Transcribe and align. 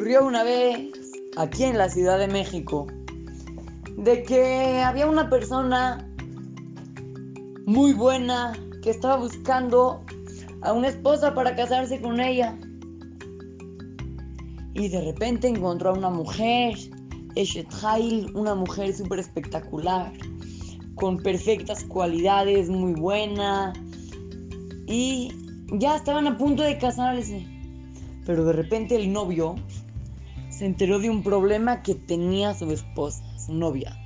Ocurrió 0.00 0.24
una 0.24 0.44
vez 0.44 0.88
aquí 1.36 1.64
en 1.64 1.76
la 1.76 1.90
Ciudad 1.90 2.18
de 2.18 2.26
México 2.26 2.86
de 3.98 4.22
que 4.22 4.80
había 4.80 5.06
una 5.06 5.28
persona 5.28 6.08
muy 7.66 7.92
buena 7.92 8.54
que 8.82 8.88
estaba 8.88 9.16
buscando 9.16 10.02
a 10.62 10.72
una 10.72 10.88
esposa 10.88 11.34
para 11.34 11.54
casarse 11.54 12.00
con 12.00 12.18
ella. 12.18 12.58
Y 14.72 14.88
de 14.88 15.02
repente 15.02 15.48
encontró 15.48 15.90
a 15.90 15.92
una 15.92 16.08
mujer, 16.08 16.78
Eshet 17.34 17.68
Hail, 17.82 18.34
una 18.34 18.54
mujer 18.54 18.94
súper 18.94 19.18
espectacular, 19.18 20.14
con 20.94 21.18
perfectas 21.18 21.84
cualidades, 21.84 22.70
muy 22.70 22.94
buena. 22.94 23.74
Y 24.86 25.30
ya 25.72 25.96
estaban 25.96 26.26
a 26.26 26.38
punto 26.38 26.62
de 26.62 26.78
casarse. 26.78 27.46
Pero 28.24 28.46
de 28.46 28.54
repente 28.54 28.96
el 28.96 29.12
novio 29.12 29.56
se 30.60 30.66
enteró 30.66 30.98
de 30.98 31.08
un 31.08 31.22
problema 31.22 31.82
que 31.82 31.94
tenía 31.94 32.52
su 32.52 32.70
esposa, 32.70 33.24
su 33.38 33.54
novia. 33.54 33.96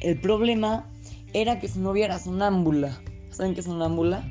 El 0.00 0.18
problema 0.18 0.88
era 1.34 1.60
que 1.60 1.68
su 1.68 1.78
novia 1.78 2.06
era 2.06 2.18
sonámbula. 2.18 2.98
¿Saben 3.28 3.52
qué 3.52 3.60
es 3.60 3.66
sonámbula? 3.66 4.24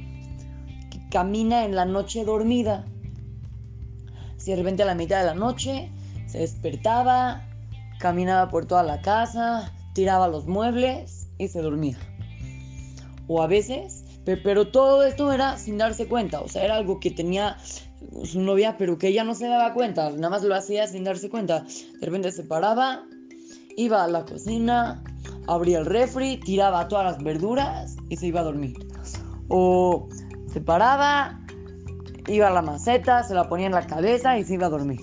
Que 0.89 0.99
camina 1.11 1.63
en 1.63 1.75
la 1.75 1.85
noche 1.85 2.25
dormida. 2.25 2.87
Si 4.37 4.49
de 4.49 4.57
repente 4.57 4.81
a 4.81 4.87
la 4.87 4.95
mitad 4.95 5.19
de 5.19 5.27
la 5.27 5.35
noche 5.35 5.91
se 6.25 6.39
despertaba, 6.39 7.47
caminaba 7.99 8.49
por 8.49 8.65
toda 8.65 8.81
la 8.81 9.03
casa, 9.03 9.75
tiraba 9.93 10.27
los 10.27 10.47
muebles 10.47 11.27
y 11.37 11.49
se 11.49 11.61
dormía. 11.61 11.99
O 13.27 13.43
a 13.43 13.47
veces, 13.47 14.05
pero 14.25 14.67
todo 14.67 15.03
esto 15.03 15.31
era 15.31 15.57
sin 15.57 15.77
darse 15.77 16.07
cuenta, 16.07 16.41
o 16.41 16.47
sea, 16.47 16.63
era 16.63 16.75
algo 16.75 16.99
que 16.99 17.11
tenía 17.11 17.57
su 18.23 18.41
novia, 18.41 18.75
pero 18.77 18.97
que 18.97 19.07
ella 19.07 19.23
no 19.23 19.33
se 19.33 19.47
daba 19.47 19.73
cuenta, 19.73 20.09
nada 20.11 20.29
más 20.29 20.43
lo 20.43 20.55
hacía 20.55 20.87
sin 20.87 21.03
darse 21.03 21.29
cuenta. 21.29 21.61
De 21.99 22.05
repente 22.05 22.31
se 22.31 22.43
paraba, 22.43 23.03
iba 23.77 24.03
a 24.03 24.07
la 24.07 24.25
cocina, 24.25 25.03
abría 25.47 25.79
el 25.79 25.85
refri, 25.85 26.37
tiraba 26.37 26.87
todas 26.87 27.05
las 27.05 27.23
verduras 27.23 27.95
y 28.09 28.17
se 28.17 28.27
iba 28.27 28.41
a 28.41 28.43
dormir. 28.43 28.75
O 29.47 30.07
se 30.51 30.61
paraba, 30.61 31.39
iba 32.27 32.47
a 32.47 32.51
la 32.51 32.61
maceta, 32.61 33.23
se 33.23 33.33
la 33.33 33.47
ponía 33.47 33.67
en 33.67 33.73
la 33.73 33.85
cabeza 33.85 34.37
y 34.37 34.43
se 34.43 34.55
iba 34.55 34.67
a 34.67 34.69
dormir. 34.69 34.99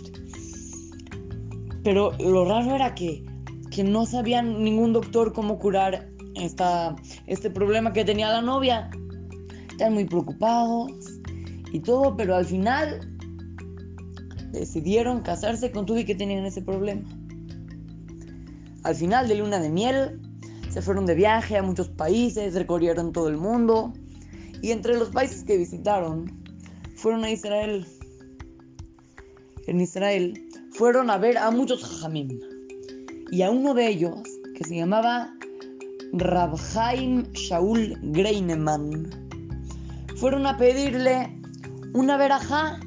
Pero 1.82 2.12
lo 2.18 2.44
raro 2.44 2.74
era 2.74 2.94
que, 2.94 3.24
que 3.70 3.84
no 3.84 4.06
sabía 4.06 4.42
ningún 4.42 4.92
doctor 4.92 5.32
cómo 5.32 5.58
curar 5.58 6.08
esta, 6.34 6.96
este 7.26 7.50
problema 7.50 7.92
que 7.92 8.04
tenía 8.04 8.30
la 8.30 8.42
novia. 8.42 8.90
Estaban 9.78 9.94
muy 9.94 10.06
preocupados 10.06 10.90
y 11.72 11.78
todo, 11.78 12.16
pero 12.16 12.34
al 12.34 12.44
final 12.44 12.98
decidieron 14.50 15.20
casarse 15.20 15.70
con 15.70 15.86
y 15.96 16.04
que 16.04 16.16
tenían 16.16 16.44
ese 16.44 16.62
problema. 16.62 17.08
Al 18.82 18.96
final 18.96 19.28
de 19.28 19.36
luna 19.36 19.60
de 19.60 19.68
miel, 19.68 20.20
se 20.68 20.82
fueron 20.82 21.06
de 21.06 21.14
viaje 21.14 21.56
a 21.56 21.62
muchos 21.62 21.90
países, 21.90 22.54
recorrieron 22.54 23.12
todo 23.12 23.28
el 23.28 23.36
mundo 23.36 23.92
y 24.62 24.72
entre 24.72 24.98
los 24.98 25.10
países 25.10 25.44
que 25.44 25.56
visitaron 25.56 26.24
fueron 26.96 27.22
a 27.22 27.30
Israel. 27.30 27.86
En 29.68 29.80
Israel 29.80 30.44
fueron 30.72 31.08
a 31.08 31.18
ver 31.18 31.38
a 31.38 31.52
muchos 31.52 31.84
jajamim 31.84 32.36
y 33.30 33.42
a 33.42 33.50
uno 33.52 33.74
de 33.74 33.86
ellos 33.86 34.18
que 34.56 34.64
se 34.64 34.74
llamaba 34.74 35.32
Rabhaim 36.14 37.30
Shaul 37.32 37.96
Greineman. 38.10 39.27
Fueron 40.18 40.48
a 40.48 40.56
pedirle 40.56 41.32
una 41.94 42.16
verajá 42.16 42.80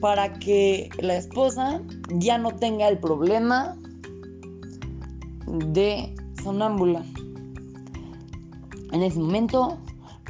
para 0.00 0.32
que 0.32 0.90
la 0.98 1.14
esposa 1.14 1.80
ya 2.08 2.38
no 2.38 2.50
tenga 2.56 2.88
el 2.88 2.98
problema 2.98 3.76
de 5.46 6.12
sonámbula. 6.42 7.04
En 8.90 9.04
ese 9.04 9.16
momento, 9.20 9.78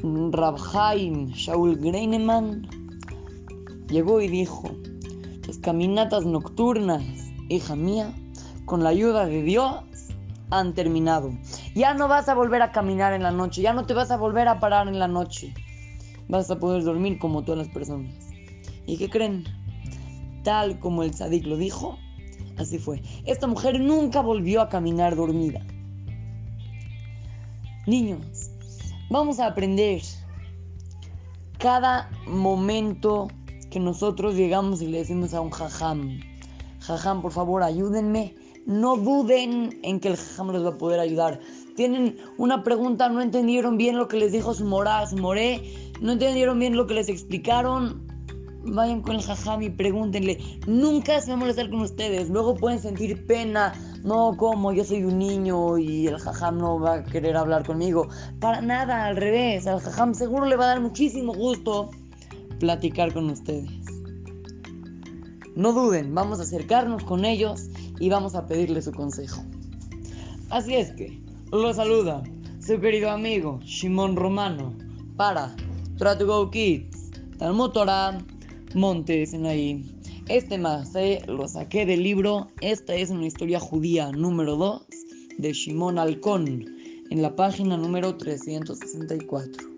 Rabhaim 0.02 1.28
Shaul 1.28 1.78
Greineman 1.78 2.68
llegó 3.88 4.20
y 4.20 4.28
dijo, 4.28 4.70
las 5.46 5.56
caminatas 5.56 6.26
nocturnas, 6.26 7.02
hija 7.48 7.76
mía, 7.76 8.12
con 8.66 8.82
la 8.82 8.90
ayuda 8.90 9.24
de 9.24 9.42
Dios, 9.42 9.76
han 10.50 10.74
terminado. 10.74 11.32
Ya 11.74 11.94
no 11.94 12.08
vas 12.08 12.28
a 12.28 12.34
volver 12.34 12.60
a 12.60 12.72
caminar 12.72 13.14
en 13.14 13.22
la 13.22 13.30
noche, 13.30 13.62
ya 13.62 13.72
no 13.72 13.86
te 13.86 13.94
vas 13.94 14.10
a 14.10 14.18
volver 14.18 14.48
a 14.48 14.60
parar 14.60 14.86
en 14.86 14.98
la 14.98 15.08
noche 15.08 15.54
vas 16.28 16.50
a 16.50 16.58
poder 16.58 16.82
dormir 16.84 17.18
como 17.18 17.42
todas 17.42 17.66
las 17.66 17.74
personas. 17.74 18.14
¿Y 18.86 18.96
qué 18.96 19.08
creen? 19.08 19.44
Tal 20.42 20.78
como 20.78 21.02
el 21.02 21.14
Sadik 21.14 21.46
lo 21.46 21.56
dijo, 21.56 21.98
así 22.58 22.78
fue. 22.78 23.02
Esta 23.24 23.46
mujer 23.46 23.80
nunca 23.80 24.20
volvió 24.20 24.60
a 24.60 24.68
caminar 24.68 25.16
dormida. 25.16 25.60
Niños, 27.86 28.50
vamos 29.10 29.38
a 29.38 29.46
aprender 29.46 30.02
cada 31.58 32.10
momento 32.26 33.28
que 33.70 33.80
nosotros 33.80 34.34
llegamos 34.36 34.82
y 34.82 34.86
le 34.86 34.98
decimos 34.98 35.34
a 35.34 35.40
un 35.40 35.50
jajam, 35.50 36.20
jajam, 36.80 37.22
por 37.22 37.32
favor, 37.32 37.62
ayúdenme. 37.62 38.34
No 38.66 38.96
duden 38.96 39.78
en 39.82 40.00
que 40.00 40.08
el 40.08 40.16
jajam 40.16 40.52
les 40.52 40.64
va 40.64 40.70
a 40.70 40.78
poder 40.78 41.00
ayudar. 41.00 41.40
Tienen 41.76 42.16
una 42.38 42.62
pregunta, 42.62 43.08
no 43.08 43.20
entendieron 43.20 43.76
bien 43.76 43.96
lo 43.98 44.08
que 44.08 44.16
les 44.16 44.32
dijo 44.32 44.54
su 44.54 44.64
morá, 44.64 45.06
su 45.06 45.16
moré, 45.16 45.62
no 46.00 46.12
entendieron 46.12 46.58
bien 46.58 46.76
lo 46.76 46.86
que 46.86 46.94
les 46.94 47.08
explicaron, 47.08 48.06
vayan 48.66 49.02
con 49.02 49.16
el 49.16 49.22
jajam 49.22 49.62
y 49.62 49.70
pregúntenle. 49.70 50.38
Nunca 50.66 51.20
se 51.20 51.28
va 51.28 51.34
a 51.34 51.38
molestar 51.38 51.70
con 51.70 51.80
ustedes. 51.80 52.30
Luego 52.30 52.54
pueden 52.54 52.80
sentir 52.80 53.26
pena. 53.26 53.74
No, 54.02 54.36
como 54.36 54.72
yo 54.72 54.84
soy 54.84 55.04
un 55.04 55.18
niño 55.18 55.78
y 55.78 56.06
el 56.06 56.18
jajam 56.18 56.58
no 56.58 56.78
va 56.78 56.94
a 56.94 57.04
querer 57.04 57.36
hablar 57.36 57.66
conmigo. 57.66 58.08
Para 58.40 58.60
nada, 58.60 59.06
al 59.06 59.16
revés. 59.16 59.66
Al 59.66 59.80
jajam 59.80 60.14
seguro 60.14 60.46
le 60.46 60.56
va 60.56 60.64
a 60.64 60.68
dar 60.68 60.80
muchísimo 60.80 61.34
gusto 61.34 61.90
platicar 62.58 63.12
con 63.12 63.30
ustedes. 63.30 63.70
No 65.56 65.72
duden, 65.72 66.14
vamos 66.14 66.40
a 66.40 66.42
acercarnos 66.42 67.04
con 67.04 67.24
ellos 67.24 67.68
y 68.00 68.08
vamos 68.08 68.34
a 68.34 68.46
pedirle 68.46 68.82
su 68.82 68.92
consejo. 68.92 69.42
Así 70.50 70.74
es 70.74 70.92
que, 70.92 71.23
lo 71.62 71.72
saluda 71.72 72.22
su 72.58 72.80
querido 72.80 73.10
amigo 73.10 73.60
Shimon 73.62 74.16
Romano 74.16 74.74
para 75.16 75.54
Try 75.98 76.18
to 76.18 76.26
Go 76.26 76.50
Kids, 76.50 77.12
Talmud 77.38 77.70
Torah, 77.70 78.18
Montes 78.74 79.32
en 79.34 79.46
ahí. 79.46 79.84
Este 80.28 80.58
más 80.58 80.96
eh, 80.96 81.22
lo 81.28 81.46
saqué 81.46 81.86
del 81.86 82.02
libro 82.02 82.48
Esta 82.60 82.94
es 82.96 83.10
una 83.10 83.26
historia 83.26 83.60
judía 83.60 84.10
número 84.10 84.56
2 84.56 84.86
de 85.38 85.52
Shimon 85.52 85.98
Alcón 85.98 86.64
en 87.10 87.22
la 87.22 87.36
página 87.36 87.76
número 87.76 88.16
364. 88.16 89.73